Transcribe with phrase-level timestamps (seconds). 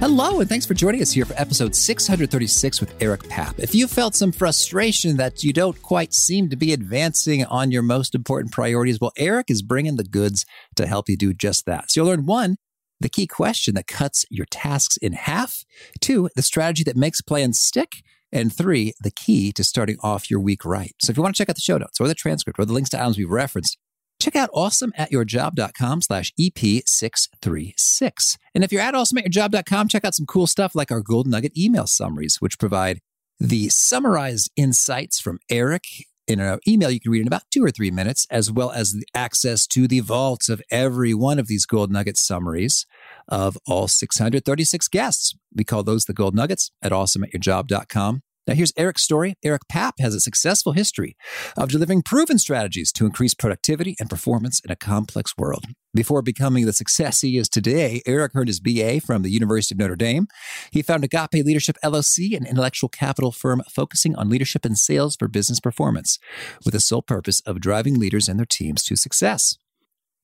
[0.00, 3.58] Hello, and thanks for joining us here for episode 636 with Eric Papp.
[3.58, 7.82] If you felt some frustration that you don't quite seem to be advancing on your
[7.82, 11.90] most important priorities, well, Eric is bringing the goods to help you do just that.
[11.90, 12.56] So you'll learn one,
[12.98, 15.66] the key question that cuts your tasks in half,
[16.00, 20.40] two, the strategy that makes plans stick, and three, the key to starting off your
[20.40, 20.94] week right.
[21.02, 22.72] So if you want to check out the show notes or the transcript or the
[22.72, 23.76] links to items we've referenced,
[24.20, 28.36] check out awesomeatyourjob.com slash EP636.
[28.54, 31.86] And if you're at awesomeatyourjob.com, check out some cool stuff like our Gold Nugget email
[31.86, 33.00] summaries, which provide
[33.38, 35.84] the summarized insights from Eric
[36.26, 38.92] in an email you can read in about two or three minutes, as well as
[38.92, 42.86] the access to the vaults of every one of these Gold Nugget summaries
[43.28, 45.34] of all 636 guests.
[45.54, 48.22] We call those the Gold Nuggets at awesomeatyourjob.com.
[48.50, 49.34] Now, here's Eric's story.
[49.44, 51.16] Eric Papp has a successful history
[51.56, 55.66] of delivering proven strategies to increase productivity and performance in a complex world.
[55.94, 59.78] Before becoming the success he is today, Eric earned his BA from the University of
[59.78, 60.26] Notre Dame.
[60.72, 65.28] He founded Agape Leadership LLC, an intellectual capital firm focusing on leadership and sales for
[65.28, 66.18] business performance,
[66.64, 69.58] with the sole purpose of driving leaders and their teams to success.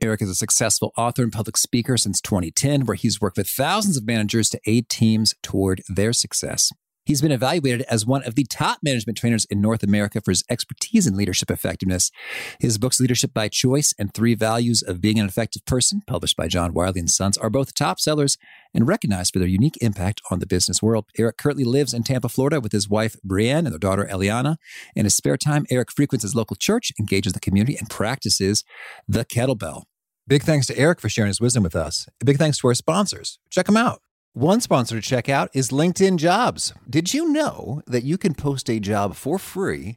[0.01, 3.97] Eric is a successful author and public speaker since 2010, where he's worked with thousands
[3.97, 6.73] of managers to aid teams toward their success.
[7.07, 10.43] He's been evaluated as one of the top management trainers in North America for his
[10.51, 12.11] expertise in leadership effectiveness.
[12.59, 16.49] His books, Leadership by Choice and Three Values of Being an Effective Person, published by
[16.49, 18.37] John Wiley and Sons, are both top sellers
[18.75, 21.07] and recognized for their unique impact on the business world.
[21.17, 24.57] Eric currently lives in Tampa, Florida with his wife, Brienne, and their daughter, Eliana.
[24.97, 28.65] In his spare time, Eric frequents his local church, engages the community, and practices
[29.07, 29.85] the kettlebell.
[30.27, 32.09] Big thanks to Eric for sharing his wisdom with us.
[32.25, 33.39] Big thanks to our sponsors.
[33.49, 34.03] Check them out.
[34.39, 36.75] One sponsor to check out is LinkedIn Jobs.
[36.87, 39.97] Did you know that you can post a job for free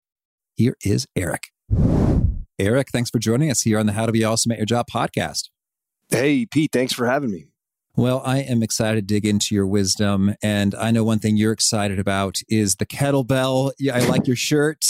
[0.55, 1.47] Here is Eric.
[2.59, 4.87] Eric, thanks for joining us here on the How to Be Awesome at Your Job
[4.91, 5.49] podcast.
[6.09, 7.45] Hey, Pete, thanks for having me.
[7.95, 10.35] Well, I am excited to dig into your wisdom.
[10.43, 13.71] And I know one thing you're excited about is the kettlebell.
[13.79, 14.85] Yeah, I like your shirt.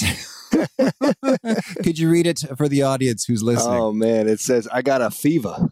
[1.83, 3.79] Could you read it for the audience who's listening?
[3.79, 4.27] Oh, man.
[4.27, 5.69] It says, I got a fever,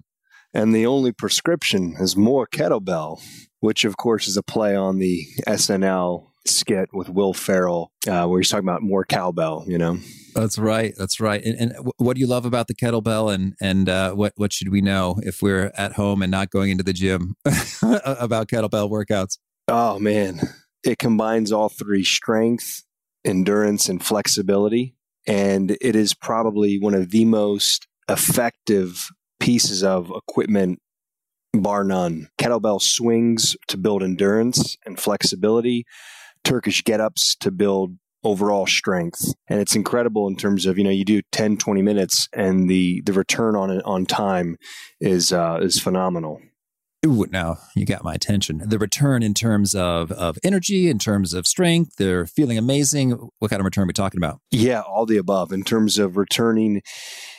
[0.54, 3.22] and the only prescription is more kettlebell,
[3.60, 8.40] which, of course, is a play on the SNL skit with Will Ferrell, uh, where
[8.40, 9.98] he's talking about more cowbell, you know?
[10.36, 10.94] That's right.
[10.98, 11.44] That's right.
[11.44, 14.70] And, and what do you love about the kettlebell, and and uh, what what should
[14.70, 19.38] we know if we're at home and not going into the gym about kettlebell workouts?
[19.68, 20.40] Oh man,
[20.84, 22.84] it combines all three: strength,
[23.26, 24.96] endurance, and flexibility,
[25.28, 30.80] and it is probably one of the most effective pieces of equipment
[31.54, 32.30] bar none.
[32.40, 35.86] Kettlebell swings to build endurance and flexibility.
[36.44, 39.34] Turkish get ups to build overall strength.
[39.48, 43.02] And it's incredible in terms of you know you do 10 20 minutes and the
[43.06, 44.58] the return on it on time
[45.00, 46.42] is uh is phenomenal
[47.06, 48.62] Ooh, now you got my attention.
[48.66, 53.12] The return in terms of of energy, in terms of strength, they're feeling amazing.
[53.40, 54.42] What kind of return are we talking about?
[54.52, 55.54] Yeah, all the above.
[55.54, 56.82] In terms of returning,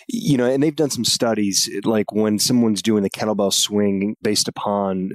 [0.09, 4.49] you know, and they've done some studies like when someone's doing the kettlebell swing based
[4.49, 5.11] upon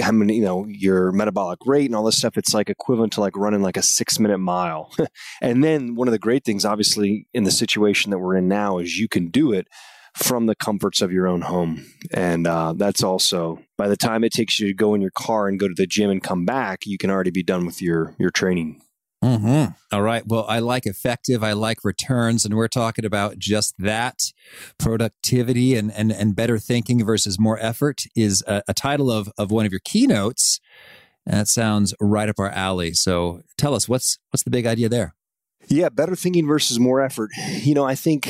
[0.00, 3.20] how many, you know, your metabolic rate and all this stuff, it's like equivalent to
[3.20, 4.90] like running like a six minute mile.
[5.42, 8.78] and then one of the great things, obviously, in the situation that we're in now
[8.78, 9.68] is you can do it
[10.14, 11.86] from the comforts of your own home.
[12.12, 15.48] And uh, that's also by the time it takes you to go in your car
[15.48, 18.14] and go to the gym and come back, you can already be done with your
[18.18, 18.82] your training.
[19.22, 19.72] Mm-hmm.
[19.92, 20.26] All right.
[20.26, 21.44] Well, I like effective.
[21.44, 24.32] I like returns, and we're talking about just that.
[24.78, 29.50] Productivity and and and better thinking versus more effort is a, a title of of
[29.50, 30.58] one of your keynotes.
[31.26, 32.94] That sounds right up our alley.
[32.94, 35.14] So tell us what's what's the big idea there?
[35.68, 37.30] Yeah, better thinking versus more effort.
[37.62, 38.28] You know, I think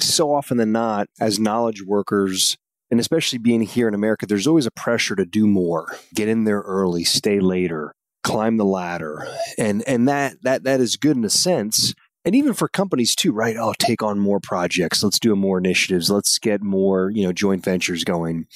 [0.00, 2.56] so often than not, as knowledge workers,
[2.90, 6.44] and especially being here in America, there's always a pressure to do more, get in
[6.44, 7.92] there early, stay later,
[8.22, 9.26] climb the ladder.
[9.58, 11.94] And and that that that is good in a sense
[12.26, 13.56] and even for companies too, right?
[13.56, 15.02] Oh, take on more projects.
[15.02, 16.10] Let's do more initiatives.
[16.10, 18.46] Let's get more, you know, joint ventures going.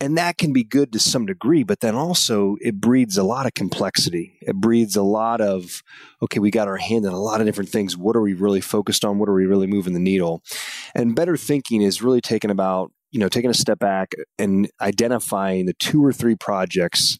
[0.00, 3.46] And that can be good to some degree, but then also it breeds a lot
[3.46, 4.36] of complexity.
[4.42, 5.82] It breeds a lot of,
[6.20, 7.96] okay, we got our hand in a lot of different things.
[7.96, 9.18] What are we really focused on?
[9.18, 10.42] What are we really moving the needle?
[10.94, 15.66] And better thinking is really taking about, you know, taking a step back and identifying
[15.66, 17.18] the two or three projects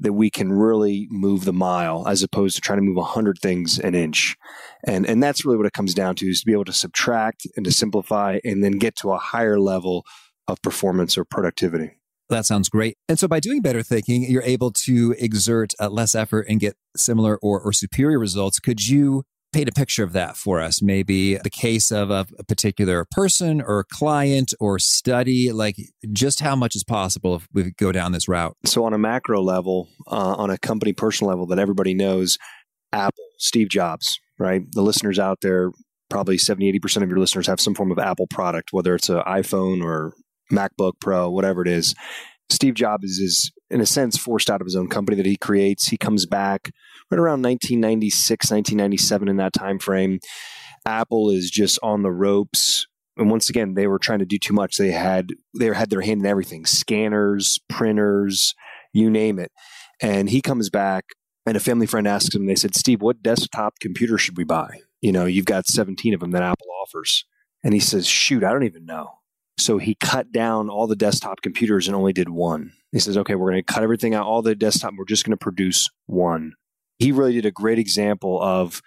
[0.00, 3.78] that we can really move the mile as opposed to trying to move 100 things
[3.78, 4.36] an inch.
[4.84, 7.46] And, and that's really what it comes down to is to be able to subtract
[7.56, 10.04] and to simplify and then get to a higher level
[10.48, 11.92] of performance or productivity.
[12.30, 12.96] That sounds great.
[13.08, 16.76] And so by doing better thinking, you're able to exert uh, less effort and get
[16.96, 18.60] similar or, or superior results.
[18.60, 20.82] Could you paint a picture of that for us.
[20.82, 25.76] Maybe the case of a, a, particular person or client or study, like
[26.12, 28.56] just how much is possible if we go down this route.
[28.64, 32.38] So, on a macro level, uh, on a company personal level that everybody knows,
[32.92, 34.62] Apple, Steve Jobs, right?
[34.72, 35.70] The listeners out there,
[36.08, 39.20] probably 70, 80% of your listeners have some form of Apple product, whether it's an
[39.26, 40.12] iPhone or
[40.52, 41.94] MacBook Pro, whatever it is.
[42.52, 45.88] Steve Jobs is, in a sense, forced out of his own company that he creates.
[45.88, 46.72] He comes back
[47.10, 50.18] right around 1996, 1997 in that time frame.
[50.86, 52.86] Apple is just on the ropes.
[53.16, 54.76] And once again, they were trying to do too much.
[54.76, 58.54] They had they had their hand in everything: scanners, printers,
[58.92, 59.52] you name it.
[60.00, 61.04] And he comes back,
[61.44, 62.46] and a family friend asks him.
[62.46, 64.80] They said, "Steve, what desktop computer should we buy?
[65.02, 67.24] You know, you've got 17 of them that Apple offers."
[67.62, 69.19] And he says, "Shoot, I don't even know."
[69.60, 72.72] So he cut down all the desktop computers and only did one.
[72.92, 74.94] He says, "Okay, we're going to cut everything out, all the desktop.
[74.96, 76.54] We're just going to produce one."
[77.00, 78.82] he really did a great example of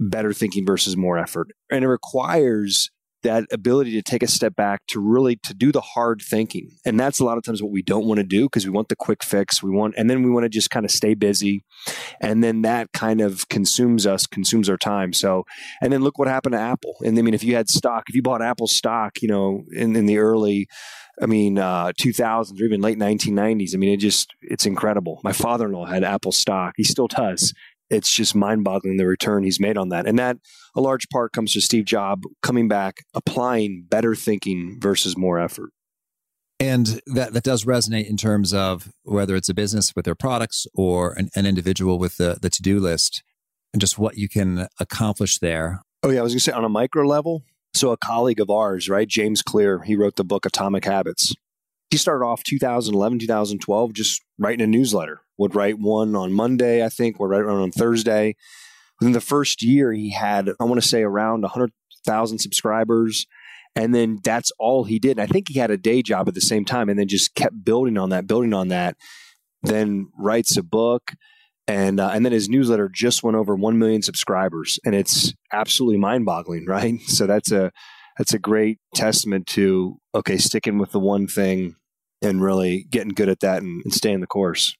[0.00, 1.48] better thinking versus more effort.
[1.70, 2.90] And it requires
[3.22, 6.98] that ability to take a step back to really to do the hard thinking and
[6.98, 8.96] that's a lot of times what we don't want to do because we want the
[8.96, 11.64] quick fix we want and then we want to just kind of stay busy
[12.20, 15.44] and then that kind of consumes us consumes our time so
[15.82, 18.14] and then look what happened to apple and i mean if you had stock if
[18.14, 20.68] you bought apple stock you know in, in the early
[21.22, 23.74] I mean, uh, 2000s or even late 1990s.
[23.74, 25.20] I mean, it just, it's incredible.
[25.22, 26.72] My father in law had Apple stock.
[26.76, 27.52] He still does.
[27.90, 30.06] It's just mind boggling the return he's made on that.
[30.06, 30.36] And that,
[30.76, 35.70] a large part, comes to Steve Jobs coming back, applying better thinking versus more effort.
[36.60, 40.66] And that, that does resonate in terms of whether it's a business with their products
[40.74, 43.22] or an, an individual with the, the to do list
[43.72, 45.82] and just what you can accomplish there.
[46.02, 46.20] Oh, yeah.
[46.20, 47.42] I was going to say on a micro level,
[47.72, 51.34] so, a colleague of ours, right, James Clear, he wrote the book Atomic Habits.
[51.90, 55.20] He started off 2011, 2012, just writing a newsletter.
[55.40, 58.36] Would write one on Monday, I think, would write one on Thursday.
[59.00, 63.26] Within the first year, he had, I want to say, around 100,000 subscribers.
[63.74, 65.12] And then that's all he did.
[65.12, 67.34] And I think he had a day job at the same time and then just
[67.34, 68.96] kept building on that, building on that.
[69.62, 71.12] Then writes a book
[71.70, 75.98] and uh, and then his newsletter just went over 1 million subscribers and it's absolutely
[75.98, 77.70] mind-boggling right so that's a
[78.18, 81.76] that's a great testament to okay sticking with the one thing
[82.22, 84.76] and really getting good at that and, and staying the course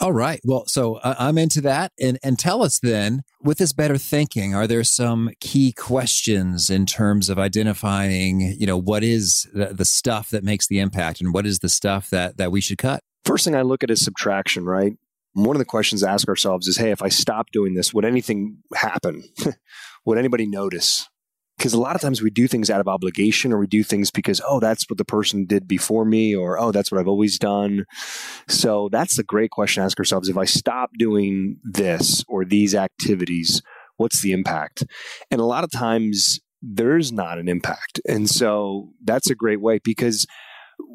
[0.00, 0.40] all right.
[0.44, 1.92] Well, so uh, I'm into that.
[2.00, 6.86] And, and tell us then, with this better thinking, are there some key questions in
[6.86, 11.32] terms of identifying, you know, what is the, the stuff that makes the impact and
[11.32, 13.02] what is the stuff that, that we should cut?
[13.24, 14.96] First thing I look at is subtraction, right?
[15.36, 18.06] one of the questions to ask ourselves is hey, if I stop doing this, would
[18.06, 19.22] anything happen?
[20.06, 21.08] would anybody notice?
[21.56, 24.10] Because a lot of times we do things out of obligation or we do things
[24.10, 27.38] because, oh, that's what the person did before me or, oh, that's what I've always
[27.38, 27.84] done.
[28.46, 30.28] So that's a great question to ask ourselves.
[30.28, 33.62] If I stop doing this or these activities,
[33.96, 34.84] what's the impact?
[35.30, 38.00] And a lot of times there's not an impact.
[38.06, 40.26] And so that's a great way because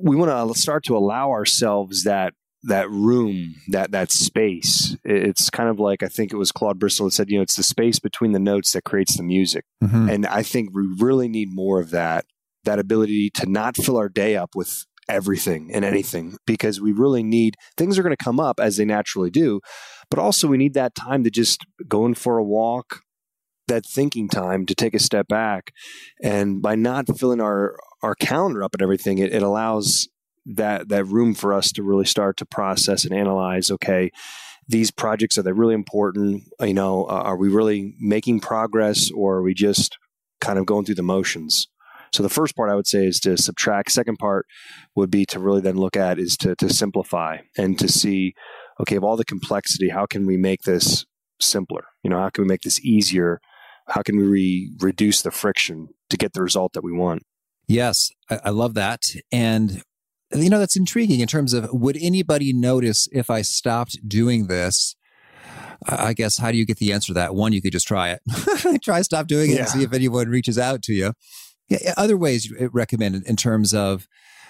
[0.03, 4.96] we want to start to allow ourselves that that room, that that space.
[5.03, 7.56] It's kind of like I think it was Claude Bristol that said, you know, it's
[7.56, 9.65] the space between the notes that creates the music.
[9.84, 10.10] Mm-hmm.
[10.10, 12.25] And I think we really need more of that,
[12.63, 17.24] that ability to not fill our day up with everything and anything because we really
[17.24, 19.60] need things are going to come up as they naturally do,
[20.10, 23.01] but also we need that time to just go in for a walk,
[23.68, 25.72] that thinking time to take a step back.
[26.22, 30.08] And by not filling our our calendar up and everything, it, it allows
[30.55, 34.12] that that room for us to really start to process and analyze okay
[34.67, 39.38] these projects are they really important you know uh, are we really making progress or
[39.38, 39.98] are we just
[40.39, 41.67] kind of going through the motions
[42.13, 44.46] so the first part i would say is to subtract second part
[44.96, 48.34] would be to really then look at is to, to simplify and to see
[48.81, 51.05] okay, of all the complexity, how can we make this
[51.39, 51.86] simpler?
[52.03, 53.39] You know, how can we make this easier?
[53.88, 57.24] How can we re- reduce the friction to get the result that we want?
[57.67, 59.03] Yes, I, I love that.
[59.31, 59.84] And,
[60.34, 64.96] you know, that's intriguing in terms of would anybody notice if I stopped doing this?
[65.88, 67.34] I guess how do you get the answer to that?
[67.34, 68.82] One, you could just try it.
[68.84, 69.60] try stop doing it yeah.
[69.62, 71.14] and see if anyone reaches out to you.
[71.70, 74.08] Yeah, other ways recommended in terms of,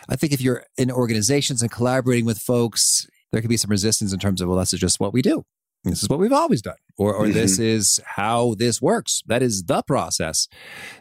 [0.09, 4.11] I think if you're in organizations and collaborating with folks, there could be some resistance
[4.11, 5.45] in terms of, well, this is just what we do.
[5.83, 7.33] This is what we've always done, or or mm-hmm.
[7.33, 9.23] this is how this works.
[9.25, 10.47] That is the process.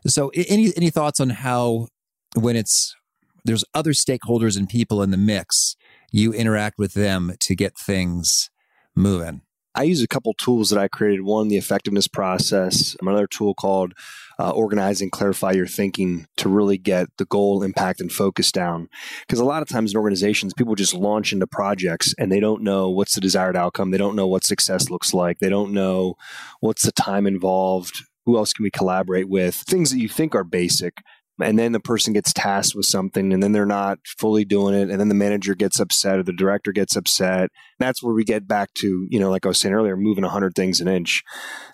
[0.06, 1.88] So, any any thoughts on how
[2.34, 2.96] when it's
[3.44, 5.76] there's other stakeholders and people in the mix,
[6.10, 8.50] you interact with them to get things
[8.94, 9.42] moving?
[9.72, 11.22] I use a couple tools that I created.
[11.22, 12.96] One, the effectiveness process.
[13.00, 13.94] Another tool called
[14.40, 18.88] uh, organize and clarify your thinking to really get the goal, impact, and focus down.
[19.20, 22.62] Because a lot of times in organizations, people just launch into projects and they don't
[22.62, 23.92] know what's the desired outcome.
[23.92, 25.38] They don't know what success looks like.
[25.38, 26.16] They don't know
[26.58, 28.02] what's the time involved.
[28.26, 29.54] Who else can we collaborate with?
[29.54, 31.00] Things that you think are basic,
[31.42, 34.90] and then the person gets tasked with something and then they're not fully doing it
[34.90, 38.46] and then the manager gets upset or the director gets upset that's where we get
[38.46, 41.22] back to you know like i was saying earlier moving 100 things an inch.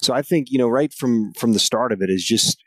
[0.02, 2.62] So i think you know right from from the start of it is just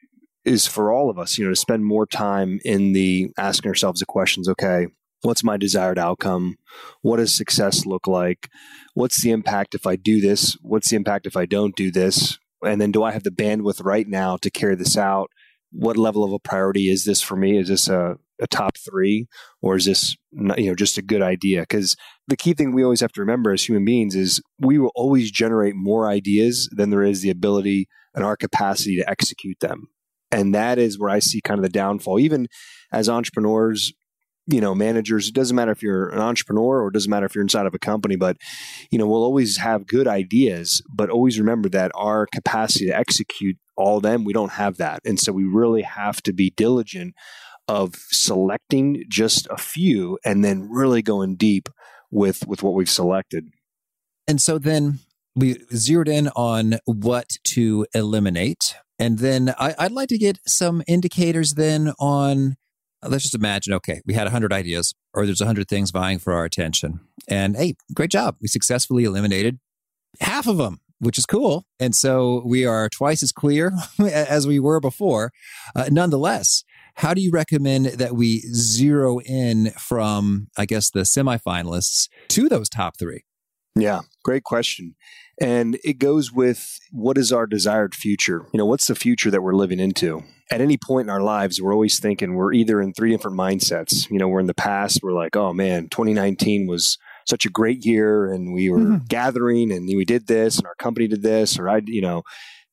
[0.45, 3.99] is for all of us you know to spend more time in the asking ourselves
[3.99, 4.87] the questions okay
[5.21, 6.55] what's my desired outcome?
[7.01, 8.49] What does success look like?
[8.93, 10.57] What's the impact if i do this?
[10.61, 12.39] What's the impact if i don't do this?
[12.63, 15.29] And then do i have the bandwidth right now to carry this out
[15.71, 17.57] what level of a priority is this for me?
[17.57, 19.27] Is this a, a top three
[19.61, 21.61] or is this you know just a good idea?
[21.61, 21.95] Because
[22.27, 25.31] the key thing we always have to remember as human beings is we will always
[25.31, 29.87] generate more ideas than there is the ability and our capacity to execute them.
[30.31, 32.19] And that is where I see kind of the downfall.
[32.19, 32.47] Even
[32.91, 33.93] as entrepreneurs,
[34.47, 37.35] you know, managers, it doesn't matter if you're an entrepreneur or it doesn't matter if
[37.35, 38.37] you're inside of a company, but,
[38.91, 43.57] you know, we'll always have good ideas, but always remember that our capacity to execute
[43.79, 45.01] all them, we don't have that.
[45.05, 47.15] And so we really have to be diligent
[47.67, 51.69] of selecting just a few and then really going deep
[52.11, 53.47] with with what we've selected.
[54.27, 54.99] And so then
[55.35, 58.75] we zeroed in on what to eliminate.
[58.97, 62.57] And then I, would like to get some indicators then on
[63.07, 66.43] let's just imagine okay we had 100 ideas or there's 100 things vying for our
[66.43, 69.57] attention and hey great job we successfully eliminated
[70.19, 71.65] half of them which is cool.
[71.79, 75.31] And so we are twice as clear as we were before.
[75.75, 76.63] Uh, nonetheless
[76.95, 82.67] how do you recommend that we zero in from i guess the semifinalists to those
[82.67, 83.23] top three?
[83.75, 84.95] Yeah great question.
[85.41, 88.45] And it goes with what is our desired future?
[88.53, 90.23] You know what's the future that we're living into?
[90.51, 94.07] At any point in our lives, we're always thinking we're either in three different mindsets.
[94.11, 96.99] You know, we're in the past, we're like, oh man, 2019 was
[97.29, 99.05] such a great year and we were mm-hmm.
[99.07, 102.23] gathering and we did this and our company did this, or I, you know,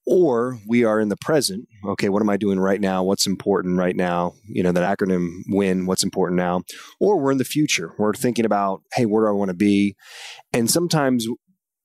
[0.06, 1.66] or we are in the present.
[1.84, 3.02] Okay, what am I doing right now?
[3.02, 4.34] What's important right now?
[4.48, 6.62] You know, that acronym WIN, what's important now?
[7.00, 7.92] Or we're in the future.
[7.98, 9.96] We're thinking about, hey, where do I want to be?
[10.52, 11.26] And sometimes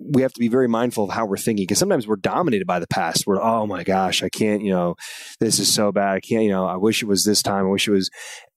[0.04, 2.80] we have to be very mindful of how we're thinking because sometimes we're dominated by
[2.80, 3.26] the past.
[3.28, 4.96] We're, oh my gosh, I can't, you know,
[5.40, 6.16] this is so bad.
[6.16, 7.66] I can't, you know, I wish it was this time.
[7.66, 8.10] I wish it was.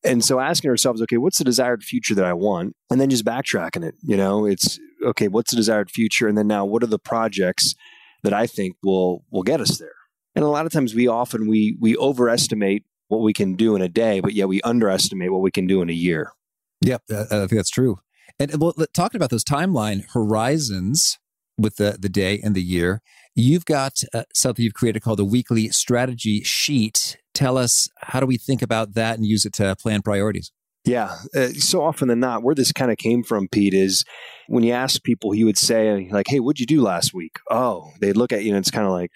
[0.02, 2.74] And so asking ourselves, okay, what's the desired future that I want?
[2.90, 6.28] And then just backtracking it, you know, it's okay, what's the desired future?
[6.28, 7.74] And then now what are the projects
[8.22, 9.94] that I think will, will get us there?
[10.34, 13.82] And a lot of times we often, we, we overestimate what we can do in
[13.82, 16.32] a day, but yet we underestimate what we can do in a year.
[16.80, 17.02] Yep.
[17.10, 17.98] I think that's true.
[18.38, 21.18] And well, talking about those timeline horizons,
[21.56, 23.00] with the, the day and the year.
[23.34, 27.16] You've got uh, something you've created called the weekly strategy sheet.
[27.32, 30.52] Tell us, how do we think about that and use it to plan priorities?
[30.84, 31.16] Yeah.
[31.34, 34.04] Uh, so often than not, where this kind of came from, Pete, is
[34.48, 37.38] when you ask people, you would say, like, hey, what'd you do last week?
[37.50, 39.10] Oh, they'd look at you and it's kind of like,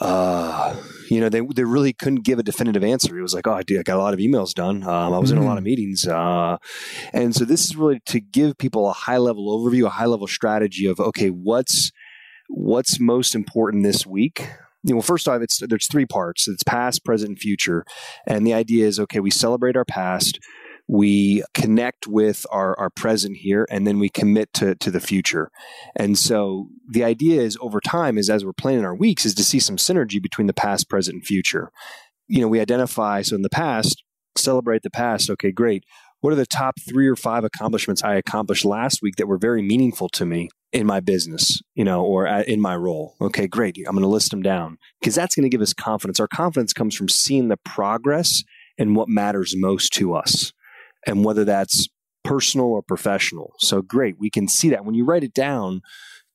[0.00, 0.76] uh,
[1.10, 3.16] you know, they they really couldn't give a definitive answer.
[3.18, 4.82] It was like, oh, I, did, I got a lot of emails done.
[4.82, 5.38] Um, I was mm-hmm.
[5.38, 5.64] in a lot of mm-hmm.
[5.64, 6.58] meetings, uh,
[7.12, 10.26] and so this is really to give people a high level overview, a high level
[10.26, 11.92] strategy of okay, what's
[12.48, 14.48] what's most important this week.
[14.82, 16.46] You know, first off, it's there's three parts.
[16.48, 17.84] It's past, present, and future,
[18.26, 19.20] and the idea is okay.
[19.20, 20.38] We celebrate our past
[20.88, 25.50] we connect with our, our present here and then we commit to, to the future.
[25.96, 29.44] And so the idea is over time is as we're planning our weeks is to
[29.44, 31.70] see some synergy between the past present and future.
[32.28, 34.02] You know we identify so in the past
[34.36, 35.84] celebrate the past okay great.
[36.20, 39.62] What are the top three or five accomplishments i accomplished last week that were very
[39.62, 43.16] meaningful to me in my business you know or in my role?
[43.20, 46.20] Okay great i'm going to list them down because that's going to give us confidence.
[46.20, 48.44] Our confidence comes from seeing the progress
[48.78, 50.52] and what matters most to us
[51.06, 51.88] and whether that's
[52.24, 53.54] personal or professional.
[53.58, 54.84] So great, we can see that.
[54.84, 55.80] When you write it down,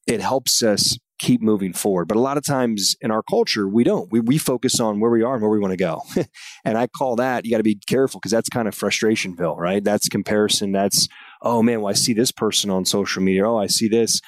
[0.08, 2.08] it helps us keep moving forward.
[2.08, 4.12] But a lot of times in our culture, we don't.
[4.12, 6.02] We, we focus on where we are and where we want to go.
[6.66, 9.84] and I call that, you got to be careful because that's kind of frustrationville, right?
[9.84, 10.72] That's comparison.
[10.72, 11.08] That's,
[11.44, 13.48] oh man, well, I see this person on social media.
[13.48, 14.20] Oh, I see this.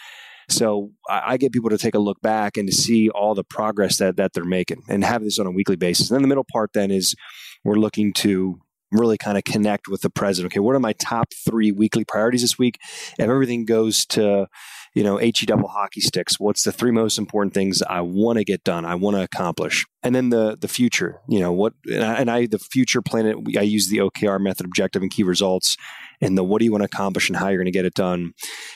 [0.49, 3.45] So I, I, get people to take a look back and to see all the
[3.45, 6.09] progress that that they're making and have this on a weekly basis.
[6.09, 7.15] And then the middle part then is
[7.63, 8.59] we're looking to
[8.93, 10.53] really kind of connect with the president.
[10.53, 12.79] Okay, what are my top three weekly priorities this week?
[13.17, 14.47] If everything goes to
[14.93, 16.39] you know, HE double hockey sticks.
[16.39, 18.85] What's the three most important things I want to get done?
[18.85, 21.21] I want to accomplish, and then the the future.
[21.27, 21.73] You know what?
[21.85, 23.37] And I, and I the future planet.
[23.57, 25.77] I use the OKR method, objective and key results,
[26.21, 27.95] and the what do you want to accomplish and how you're going to get it
[27.95, 28.33] done.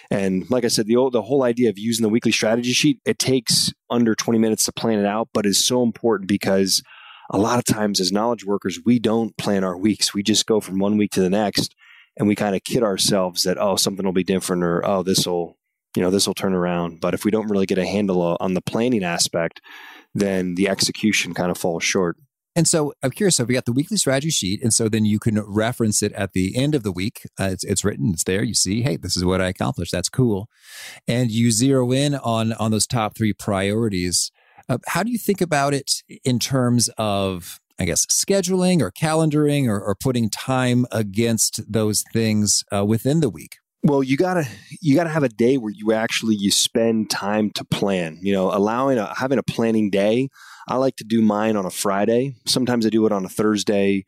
[0.10, 3.20] And like I said, the the whole idea of using the weekly strategy sheet it
[3.20, 6.82] takes under 20 minutes to plan it out, but is so important because
[7.30, 10.14] a lot of times as knowledge workers we don't plan our weeks.
[10.14, 11.76] We just go from one week to the next
[12.18, 15.26] and we kind of kid ourselves that oh something will be different or oh this
[15.28, 15.58] will
[15.98, 17.00] you know, this will turn around.
[17.02, 19.62] But if we don't really get a handle on the planning aspect,
[20.14, 22.18] then the execution kind of falls short.
[22.56, 23.36] And so I'm curious.
[23.36, 26.34] So we got the weekly strategy sheet, and so then you can reference it at
[26.34, 27.22] the end of the week.
[27.40, 28.44] Uh, it's, it's written, it's there.
[28.44, 29.92] You see, hey, this is what I accomplished.
[29.92, 30.50] That's cool.
[31.08, 34.32] And you zero in on on those top three priorities.
[34.70, 39.68] Uh, how do you think about it in terms of, I guess, scheduling or calendaring
[39.68, 43.58] or, or putting time against those things uh, within the week?
[43.84, 44.46] Well, you gotta
[44.82, 48.20] you gotta have a day where you actually you spend time to plan.
[48.22, 50.30] You know, allowing a, having a planning day.
[50.68, 52.36] I like to do mine on a Friday.
[52.46, 54.04] Sometimes I do it on a Thursday.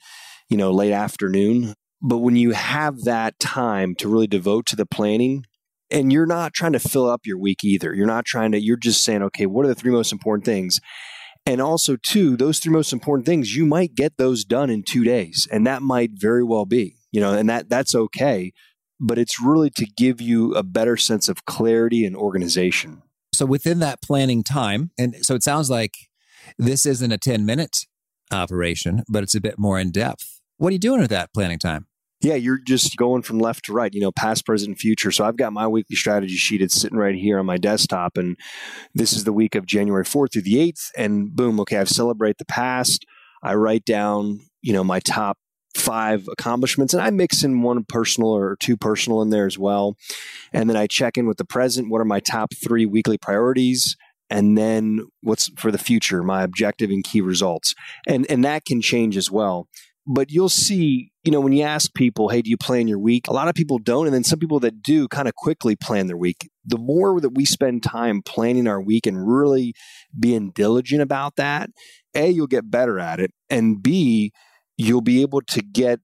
[0.50, 1.76] You know, late afternoon.
[2.02, 5.46] But when you have that time to really devote to the planning,
[5.92, 7.94] and you're not trying to fill up your week either.
[7.94, 8.60] You're not trying to.
[8.60, 10.80] You're just saying, okay, what are the three most important things?
[11.46, 15.04] And also, too, those three most important things, you might get those done in two
[15.04, 16.96] days, and that might very well be.
[17.12, 18.52] You know, and that that's okay
[19.00, 23.02] but it's really to give you a better sense of clarity and organization.
[23.34, 25.94] So within that planning time, and so it sounds like
[26.58, 27.86] this isn't a 10 minute
[28.32, 30.42] operation, but it's a bit more in depth.
[30.58, 31.88] What are you doing with that planning time?
[32.22, 35.10] Yeah, you're just going from left to right, you know, past, present, future.
[35.10, 36.62] So I've got my weekly strategy sheet.
[36.62, 38.18] It's sitting right here on my desktop.
[38.18, 38.36] And
[38.94, 40.90] this is the week of January 4th through the 8th.
[40.98, 43.06] And boom, okay, I've celebrate the past.
[43.42, 45.38] I write down, you know, my top
[45.76, 49.96] five accomplishments and I mix in one personal or two personal in there as well.
[50.52, 51.90] And then I check in with the present.
[51.90, 53.96] What are my top three weekly priorities?
[54.30, 57.74] And then what's for the future, my objective and key results.
[58.08, 59.68] And, and that can change as well.
[60.12, 63.28] But you'll see, you know, when you ask people, hey, do you plan your week?
[63.28, 64.08] A lot of people don't.
[64.08, 66.50] And then some people that do kind of quickly plan their week.
[66.66, 69.76] The more that we spend time planning our week and really
[70.20, 71.70] being diligent about that,
[72.16, 73.32] A, you'll get better at it.
[73.52, 74.32] And B,
[74.78, 76.00] you'll be able to get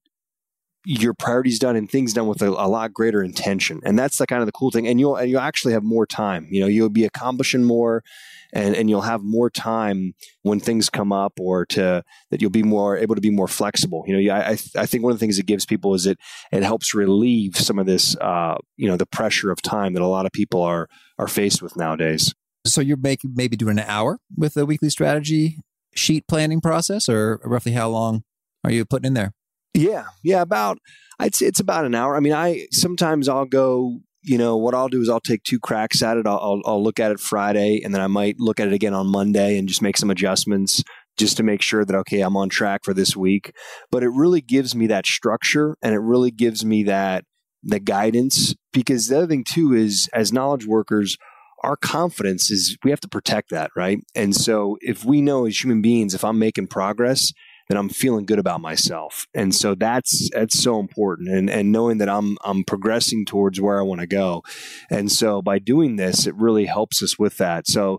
[0.84, 4.26] your priorities done and things done with a, a, lot greater intention and that's the
[4.26, 6.68] kind of the cool thing and you'll and you'll actually have more time you know
[6.68, 8.04] you'll be accomplishing more
[8.52, 12.62] and and you'll have more time when things come up or to that you'll be
[12.62, 15.38] more able to be more flexible you know I I think one of the things
[15.38, 16.18] it gives people is it
[16.52, 20.06] it helps relieve some of this uh you know the pressure of time that a
[20.06, 22.34] lot of people are are faced with nowadays
[22.66, 25.58] so you're making maybe doing an hour with the weekly strategy
[25.94, 28.22] sheet planning process or roughly how long
[28.64, 29.32] are you putting in there?
[29.74, 30.78] Yeah, yeah, about
[31.18, 32.16] I'd say it's about an hour.
[32.16, 34.00] I mean, I sometimes I'll go.
[34.26, 36.26] You know what I'll do is I'll take two cracks at it.
[36.26, 38.92] I'll, I'll, I'll look at it Friday, and then I might look at it again
[38.92, 40.82] on Monday and just make some adjustments
[41.16, 43.52] just to make sure that okay i'm on track for this week
[43.90, 47.24] but it really gives me that structure and it really gives me that
[47.62, 51.16] the guidance because the other thing too is as knowledge workers
[51.64, 55.62] our confidence is we have to protect that right and so if we know as
[55.62, 57.32] human beings if i'm making progress
[57.68, 59.26] that I'm feeling good about myself.
[59.34, 63.78] And so that's that's so important and and knowing that I'm I'm progressing towards where
[63.78, 64.42] I want to go.
[64.90, 67.66] And so by doing this it really helps us with that.
[67.66, 67.98] So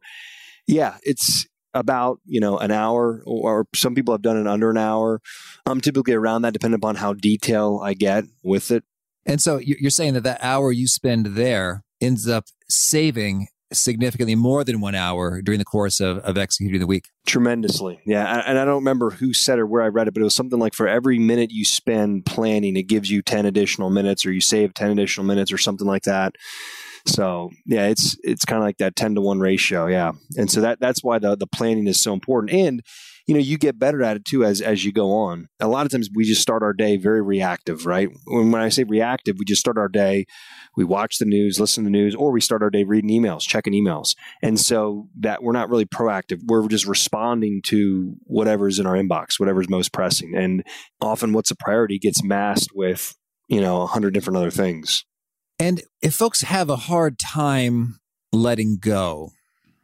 [0.67, 4.77] yeah, it's about you know an hour or some people have done it under an
[4.77, 5.21] hour
[5.65, 8.83] i'm typically around that depending upon how detail i get with it
[9.25, 14.63] and so you're saying that that hour you spend there ends up saving significantly more
[14.63, 17.09] than one hour during the course of, of executing the week.
[17.25, 17.99] Tremendously.
[18.05, 18.43] Yeah.
[18.45, 20.59] And I don't remember who said or where I read it, but it was something
[20.59, 24.41] like for every minute you spend planning, it gives you 10 additional minutes or you
[24.41, 26.35] save 10 additional minutes or something like that.
[27.07, 29.87] So yeah, it's it's kind of like that 10 to 1 ratio.
[29.87, 30.13] Yeah.
[30.37, 32.51] And so that that's why the, the planning is so important.
[32.51, 32.83] And
[33.27, 35.85] you know you get better at it too as as you go on a lot
[35.85, 39.35] of times we just start our day very reactive right when, when i say reactive
[39.37, 40.25] we just start our day
[40.77, 43.41] we watch the news listen to the news or we start our day reading emails
[43.41, 48.85] checking emails and so that we're not really proactive we're just responding to whatever's in
[48.85, 50.63] our inbox whatever's most pressing and
[51.01, 53.13] often what's a priority gets masked with
[53.47, 55.05] you know, a hundred different other things.
[55.59, 57.99] And if folks have a hard time
[58.31, 59.31] letting go,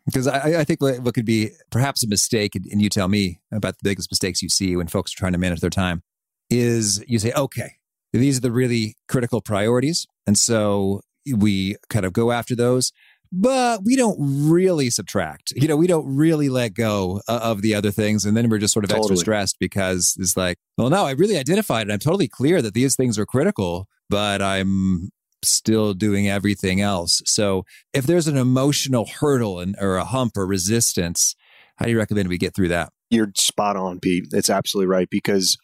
[0.05, 3.75] because I, I think what could be perhaps a mistake, and you tell me about
[3.77, 6.03] the biggest mistakes you see when folks are trying to manage their time,
[6.49, 7.73] is you say, okay,
[8.11, 10.05] these are the really critical priorities.
[10.27, 11.01] And so
[11.35, 12.91] we kind of go after those,
[13.31, 15.53] but we don't really subtract.
[15.55, 18.25] You know, we don't really let go uh, of the other things.
[18.25, 19.13] And then we're just sort of totally.
[19.13, 22.75] extra stressed because it's like, well, no, I really identified and I'm totally clear that
[22.75, 25.09] these things are critical, but I'm
[25.43, 27.21] still doing everything else.
[27.25, 31.35] So if there's an emotional hurdle and, or a hump or resistance,
[31.77, 32.91] how do you recommend we get through that?
[33.09, 34.27] You're spot on, Pete.
[34.31, 35.57] It's absolutely right because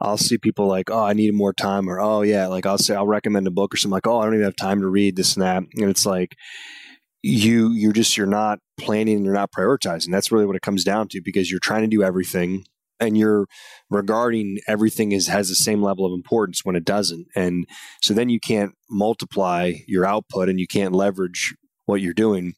[0.00, 2.94] I'll see people like, oh, I need more time, or oh yeah, like I'll say
[2.94, 5.16] I'll recommend a book or something like, oh, I don't even have time to read
[5.16, 6.36] this and that, and it's like
[7.22, 10.10] you you're just you're not planning, you're not prioritizing.
[10.10, 12.64] That's really what it comes down to because you're trying to do everything
[13.00, 13.46] and you're
[13.90, 17.66] regarding everything as has the same level of importance when it doesn't, and
[18.02, 21.54] so then you can't multiply your output and you can't leverage
[21.86, 22.54] what you're doing.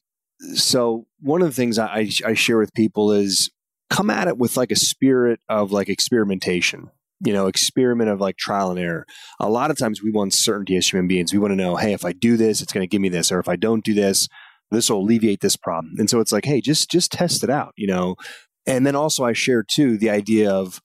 [0.54, 3.50] So one of the things I, I share with people is
[3.88, 6.90] come at it with like a spirit of like experimentation
[7.24, 9.06] you know, experiment of like trial and error.
[9.40, 11.32] A lot of times we want certainty as human beings.
[11.32, 13.32] We want to know, hey, if I do this, it's going to give me this,
[13.32, 14.28] or if I don't do this,
[14.70, 15.94] this will alleviate this problem.
[15.98, 18.16] And so it's like, hey, just just test it out, you know.
[18.66, 20.80] And then also I share too the idea of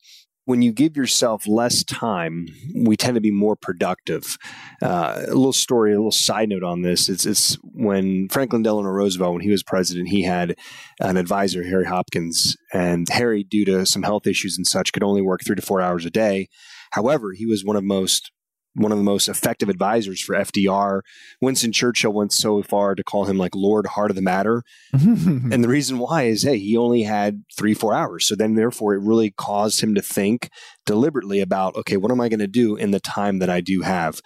[0.45, 4.37] when you give yourself less time, we tend to be more productive.
[4.81, 7.09] Uh, a little story, a little side note on this.
[7.09, 10.55] It's, it's when Franklin Delano Roosevelt, when he was president, he had
[10.99, 15.21] an advisor, Harry Hopkins, and Harry, due to some health issues and such, could only
[15.21, 16.49] work three to four hours a day.
[16.91, 18.31] However, he was one of most
[18.73, 21.01] one of the most effective advisors for FDR.
[21.41, 24.63] Winston Churchill went so far to call him like Lord Heart of the Matter.
[24.93, 28.27] and the reason why is, hey, he only had three, four hours.
[28.27, 30.49] So then, therefore, it really caused him to think
[30.85, 33.81] deliberately about, okay, what am I going to do in the time that I do
[33.81, 34.21] have?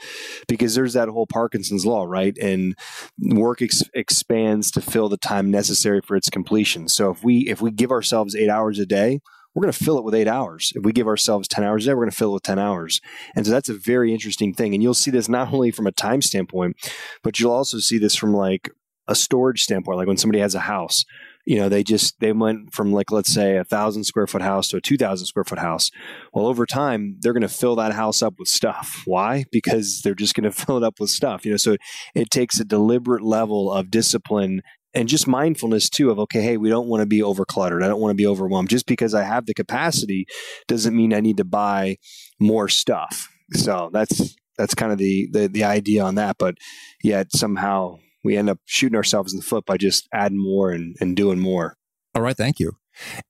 [0.47, 2.37] Because there's that whole Parkinson's law, right?
[2.37, 2.75] And
[3.19, 6.87] work ex- expands to fill the time necessary for its completion.
[6.87, 9.21] So if we if we give ourselves eight hours a day,
[9.55, 10.73] we're going to fill it with eight hours.
[10.75, 12.59] If we give ourselves 10 hours a day, we're going to fill it with 10
[12.59, 12.99] hours.
[13.35, 14.73] And so that's a very interesting thing.
[14.73, 16.75] And you'll see this not only from a time standpoint,
[17.23, 18.69] but you'll also see this from like
[19.07, 19.97] a storage standpoint.
[19.97, 21.05] Like when somebody has a house,
[21.45, 24.67] you know, they just, they went from like, let's say a thousand square foot house
[24.69, 25.89] to a 2000 square foot house.
[26.33, 29.03] Well, over time, they're going to fill that house up with stuff.
[29.05, 29.45] Why?
[29.51, 31.77] Because they're just going to fill it up with stuff, you know, so
[32.13, 34.63] it takes a deliberate level of discipline
[34.95, 37.83] and just mindfulness too of okay hey we don't want to be overcluttered.
[37.83, 38.69] I don't want to be overwhelmed.
[38.69, 40.25] Just because i have the capacity
[40.67, 41.97] doesn't mean i need to buy
[42.39, 43.29] more stuff.
[43.53, 46.55] So that's that's kind of the the, the idea on that but
[47.03, 50.95] yet somehow we end up shooting ourselves in the foot by just adding more and,
[50.99, 51.75] and doing more.
[52.15, 52.77] All right thank you.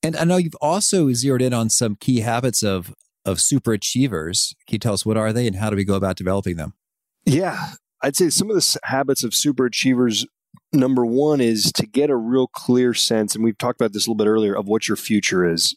[0.03, 2.93] And i know you've also zeroed in on some key habits of
[3.25, 4.53] of super achievers.
[4.67, 6.73] Can you tell us what are they and how do we go about developing them?
[7.25, 7.73] Yeah
[8.05, 10.27] I'd say some of the habits of super achievers
[10.75, 14.09] number one is to get a real clear sense, and we've talked about this a
[14.09, 15.75] little bit earlier, of what your future is,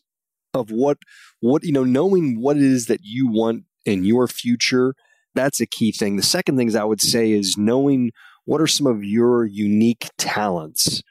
[0.54, 0.98] of what
[1.40, 4.94] what you know, knowing what it is that you want in your future.
[5.34, 6.16] That's a key thing.
[6.16, 8.11] The second thing I would say is knowing
[8.44, 11.02] what are some of your unique talents.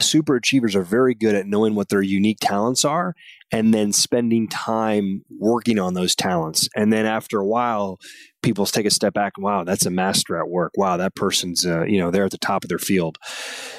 [0.00, 3.14] Super achievers are very good at knowing what their unique talents are
[3.52, 6.68] and then spending time working on those talents.
[6.76, 7.98] And then after a while,
[8.42, 10.72] people take a step back and wow, that's a master at work.
[10.76, 13.18] Wow, that person's uh, you know they're at the top of their field.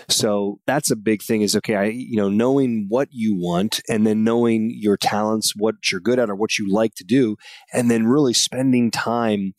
[0.10, 1.42] So that's a big thing.
[1.42, 5.92] Is okay, I you know knowing what you want and then knowing your talents, what
[5.92, 7.38] you're good at, or what you like to do,
[7.74, 9.54] and then really spending time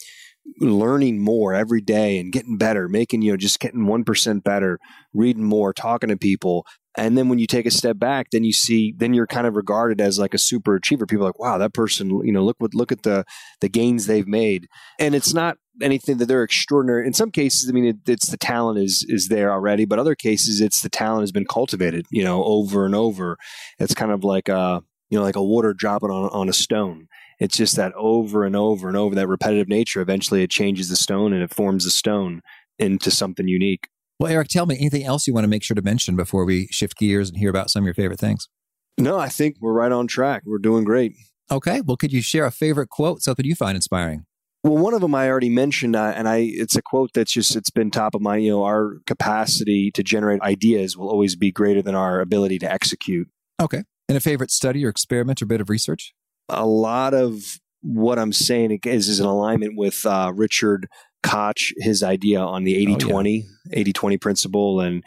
[0.59, 4.79] learning more every day and getting better, making, you know, just getting 1% better,
[5.13, 6.65] reading more, talking to people,
[6.97, 9.57] and then when you take a step back, then you see, then you're kind of
[9.57, 11.07] regarded as like a super achiever.
[11.07, 13.25] People like, wow, that person, you know, look what, look at the,
[13.61, 14.69] the gains they've made.
[14.99, 17.07] And it's not anything that they're extraordinary.
[17.07, 20.15] In some cases, I mean, it, it's the talent is, is there already, but other
[20.15, 23.39] cases, it's the talent has been cultivated, you know, over and over.
[23.79, 27.07] It's kind of like a, you know, like a water dropping on, on a stone.
[27.43, 30.01] It's just that over and over and over that repetitive nature.
[30.01, 32.41] Eventually it changes the stone and it forms the stone
[32.79, 33.89] into something unique.
[34.21, 36.69] Well, Eric, tell me anything else you want to make sure to mention before we
[36.71, 38.49] shift gears and hear about some of your favorite things.
[38.97, 40.43] No, I think we're right on track.
[40.47, 41.15] We're doing great.
[41.51, 41.81] Okay.
[41.81, 44.25] Well, could you share a favorite quote, something you find inspiring?
[44.63, 47.57] Well, one of them I already mentioned, uh, and I it's a quote that's just
[47.57, 48.45] it's been top of mind.
[48.45, 52.71] You know, our capacity to generate ideas will always be greater than our ability to
[52.73, 53.27] execute.
[53.61, 53.83] Okay.
[54.09, 56.15] And a favorite study or experiment or bit of research?
[56.53, 60.89] A lot of what I'm saying is, is in alignment with uh, Richard
[61.23, 64.81] Koch his idea on the 80 20, 80 20 principle.
[64.81, 65.03] And,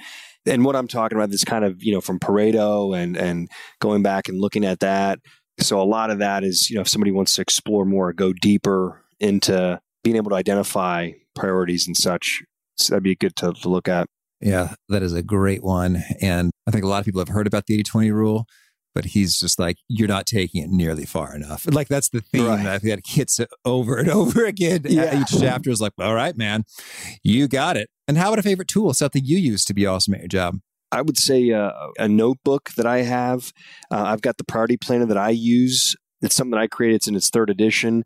[0.46, 4.04] and what I'm talking about is kind of, you know, from Pareto and, and going
[4.04, 5.20] back and looking at that.
[5.60, 8.34] So a lot of that is, you know, if somebody wants to explore more, go
[8.34, 12.44] deeper into being able to identify priorities and such.
[12.78, 14.08] So that'd be good to, to look at.
[14.42, 16.04] Yeah, that is a great one.
[16.22, 18.46] And I think a lot of people have heard about the 80 20 rule,
[18.96, 21.68] but he's just like, you're not taking it nearly far enough.
[21.70, 22.64] Like that's the theme right.
[22.64, 24.82] that, that hits it over and over again.
[24.86, 25.22] Yeah.
[25.22, 26.64] Each chapter is like, all right, man,
[27.22, 27.90] you got it.
[28.08, 30.60] And how about a favorite tool, something you use to be awesome at your job?
[30.92, 33.52] I would say uh, a notebook that I have.
[33.92, 35.96] Uh, I've got the priority planner that I use.
[36.22, 36.96] It's something that I created.
[36.96, 38.04] It's in its third edition.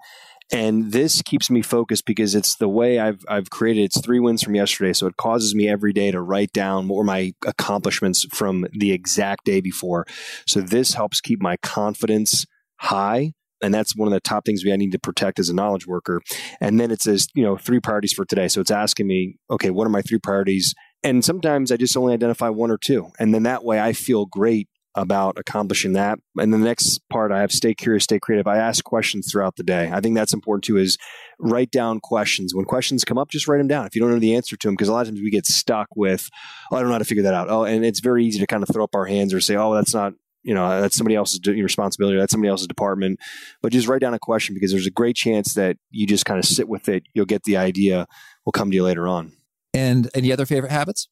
[0.52, 3.84] And this keeps me focused because it's the way I've I've created.
[3.84, 6.96] It's three wins from yesterday, so it causes me every day to write down what
[6.96, 10.06] were my accomplishments from the exact day before.
[10.48, 12.46] So this helps keep my confidence
[12.78, 15.86] high and that's one of the top things we need to protect as a knowledge
[15.86, 16.22] worker.
[16.62, 18.48] And then it says, you know, three priorities for today.
[18.48, 20.74] So it's asking me, okay, what are my three priorities?
[21.04, 23.12] And sometimes I just only identify one or two.
[23.20, 26.20] And then that way I feel great about accomplishing that.
[26.38, 28.48] And the next part, I have stay curious, stay creative.
[28.48, 29.90] I ask questions throughout the day.
[29.92, 30.78] I think that's important too.
[30.78, 30.98] Is
[31.40, 32.56] write down questions.
[32.56, 33.86] When questions come up, just write them down.
[33.86, 35.46] If you don't know the answer to them, because a lot of times we get
[35.46, 36.30] stuck with,
[36.72, 37.50] oh, I don't know how to figure that out.
[37.50, 39.74] Oh, and it's very easy to kind of throw up our hands or say, oh,
[39.74, 40.14] that's not.
[40.42, 42.18] You know, that's somebody else's responsibility.
[42.18, 43.20] That's somebody else's department.
[43.62, 46.40] But just write down a question because there's a great chance that you just kind
[46.40, 47.04] of sit with it.
[47.14, 48.08] You'll get the idea.
[48.46, 49.34] Will come to you later on.
[49.74, 51.10] And any other favorite habits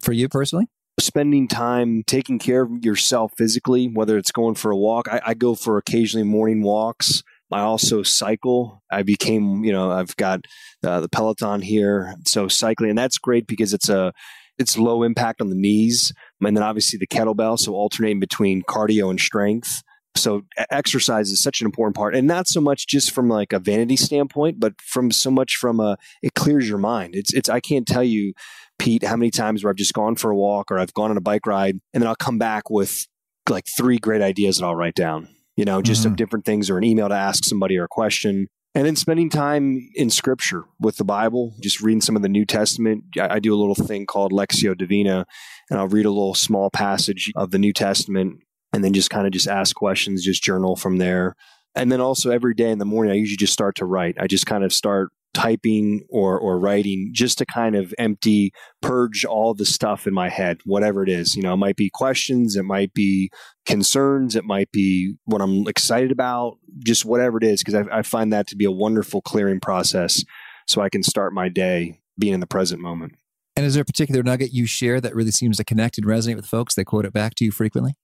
[0.00, 0.68] for you personally?
[1.00, 5.08] Spending time taking care of yourself physically, whether it's going for a walk.
[5.08, 7.22] I, I, go for occasionally morning walks.
[7.50, 8.82] I also cycle.
[8.90, 10.46] I became, you know, I've got
[10.84, 14.12] uh, the Peloton here, so cycling, and that's great because it's a
[14.58, 19.10] it's low impact on the knees, and then obviously the kettlebell, so alternating between cardio
[19.10, 19.82] and strength.
[20.14, 23.58] So exercise is such an important part, and not so much just from like a
[23.58, 27.14] vanity standpoint, but from so much from a it clears your mind.
[27.14, 28.34] It's it's I can't tell you
[28.82, 31.16] Pete, how many times where I've just gone for a walk or I've gone on
[31.16, 33.06] a bike ride and then I'll come back with
[33.48, 36.10] like three great ideas that I'll write down, you know, just mm-hmm.
[36.10, 38.48] of different things or an email to ask somebody or a question.
[38.74, 42.44] And then spending time in scripture with the Bible, just reading some of the New
[42.44, 43.04] Testament.
[43.16, 45.26] I, I do a little thing called Lectio Divina,
[45.70, 48.40] and I'll read a little small passage of the New Testament
[48.72, 51.36] and then just kind of just ask questions, just journal from there.
[51.76, 54.16] And then also every day in the morning, I usually just start to write.
[54.18, 59.24] I just kind of start typing or or writing just to kind of empty purge
[59.24, 61.34] all the stuff in my head whatever it is.
[61.34, 63.30] You know it might be questions it might be
[63.64, 68.02] concerns it might be what i'm excited about just whatever it is because I, I
[68.02, 70.24] find that to be a wonderful clearing process
[70.66, 73.14] so i can start my day being in the present moment.
[73.56, 76.36] And is there a particular nugget you share that really seems to connect and resonate
[76.36, 76.74] with folks?
[76.74, 77.94] They quote it back to you frequently?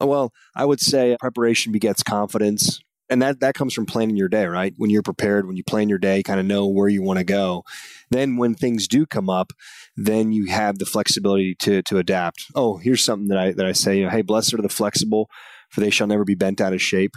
[0.00, 4.46] Well i would say preparation begets confidence and that that comes from planning your day
[4.46, 4.74] right?
[4.76, 7.24] When you're prepared when you plan your day kind of know where you want to
[7.24, 7.64] go.
[8.10, 9.52] Then when things do come up
[9.96, 12.44] then you have the flexibility to to adapt.
[12.54, 15.28] Oh here's something that i that i say you know hey blessed are the flexible
[15.70, 17.12] for they shall never be bent out of shape.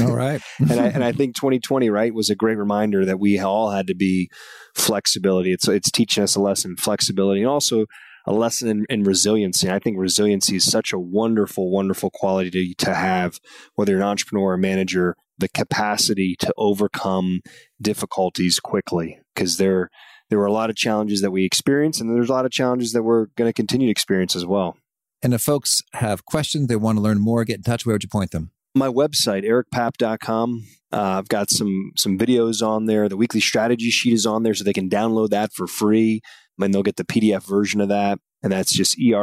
[0.00, 0.42] All right.
[0.60, 3.86] And i and i think 2020 right was a great reminder that we all had
[3.86, 4.30] to be
[4.74, 5.52] flexibility.
[5.52, 7.86] It's it's teaching us a lesson flexibility and also
[8.26, 9.70] a lesson in, in, resiliency.
[9.70, 13.38] I think resiliency is such a wonderful, wonderful quality to, to have,
[13.74, 17.40] whether you're an entrepreneur or manager, the capacity to overcome
[17.80, 19.90] difficulties quickly because there
[20.30, 22.92] there were a lot of challenges that we experienced and there's a lot of challenges
[22.92, 24.76] that we're going to continue to experience as well.
[25.22, 28.02] And if folks have questions, they want to learn more, get in touch, where would
[28.02, 28.50] you point them?
[28.74, 30.66] My website, ericpapp.com.
[30.92, 33.08] Uh, I've got some some videos on there.
[33.08, 36.20] The weekly strategy sheet is on there so they can download that for free
[36.60, 38.18] and they'll get the PDF version of that.
[38.42, 39.14] And that's just E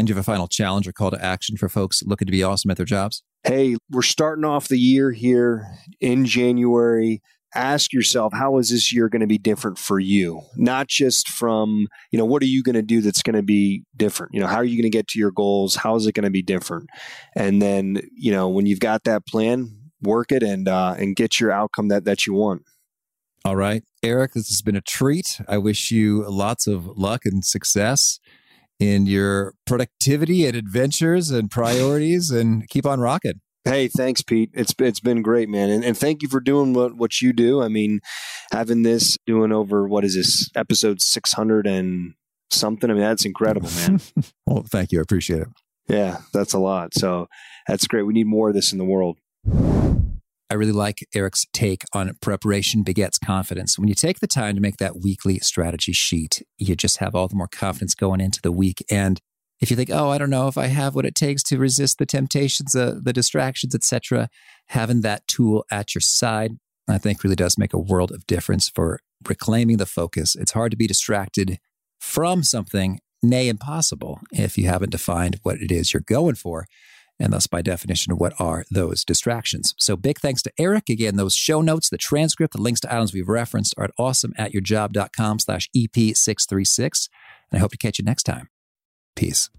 [0.00, 0.08] R I C P A P P dot.
[0.08, 2.32] And do you have a final challenge or call to action for folks looking to
[2.32, 3.22] be awesome at their jobs?
[3.44, 5.66] Hey, we're starting off the year here
[6.00, 7.22] in January.
[7.54, 10.40] Ask yourself, how is this year going to be different for you?
[10.56, 13.82] Not just from, you know, what are you going to do that's going to be
[13.96, 14.34] different?
[14.34, 15.74] You know, how are you going to get to your goals?
[15.74, 16.88] How is it going to be different?
[17.34, 21.40] And then, you know, when you've got that plan, work it and uh, and get
[21.40, 22.62] your outcome that that you want.
[23.44, 23.82] All right.
[24.02, 25.40] Eric, this has been a treat.
[25.48, 28.20] I wish you lots of luck and success
[28.80, 33.40] in your productivity and adventures and priorities and keep on rocking.
[33.64, 34.50] Hey, thanks, Pete.
[34.54, 37.62] It's it's been great, man, and, and thank you for doing what, what you do.
[37.62, 38.00] I mean,
[38.52, 42.14] having this doing over what is this episode six hundred and
[42.50, 42.90] something.
[42.90, 44.00] I mean, that's incredible, man.
[44.46, 45.00] well, thank you.
[45.00, 45.48] I appreciate it.
[45.88, 46.94] Yeah, that's a lot.
[46.94, 47.26] So
[47.68, 48.04] that's great.
[48.04, 49.18] We need more of this in the world.
[50.50, 53.78] I really like Eric's take on preparation begets confidence.
[53.78, 57.28] When you take the time to make that weekly strategy sheet, you just have all
[57.28, 58.84] the more confidence going into the week.
[58.90, 59.20] And
[59.60, 61.98] if you think, oh, I don't know if I have what it takes to resist
[61.98, 64.28] the temptations, uh, the distractions, etc.,
[64.68, 66.52] having that tool at your side,
[66.88, 70.34] I think really does make a world of difference for reclaiming the focus.
[70.34, 71.58] It's hard to be distracted
[72.00, 76.66] from something, nay, impossible, if you haven't defined what it is you're going for.
[77.20, 79.74] And thus, by definition, what are those distractions?
[79.78, 80.88] So, big thanks to Eric.
[80.88, 85.38] Again, those show notes, the transcript, the links to items we've referenced are at awesomeatyourjob.com
[85.38, 87.08] slash EP636.
[87.52, 88.48] And I hope to catch you next time.
[89.14, 89.50] Peace.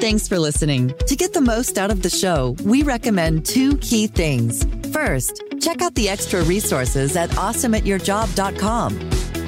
[0.00, 0.94] Thanks for listening.
[1.06, 4.64] To get the most out of the show, we recommend two key things.
[4.92, 9.29] First, check out the extra resources at awesomeatyourjob.com.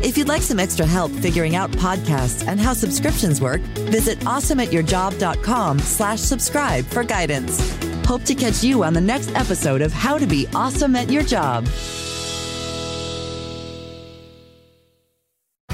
[0.00, 5.80] If you'd like some extra help figuring out podcasts and how subscriptions work, visit awesomeatyourjob.com
[5.80, 7.58] slash subscribe for guidance.
[8.06, 11.24] Hope to catch you on the next episode of How to Be Awesome at Your
[11.24, 11.66] Job.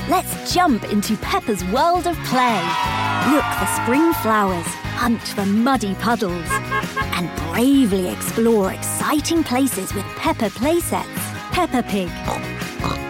[0.09, 2.63] Let's jump into Peppa's world of play.
[3.31, 6.47] Look for spring flowers, hunt for muddy puddles,
[7.15, 11.35] and bravely explore exciting places with Peppa playsets.
[11.53, 12.09] Peppa Pig,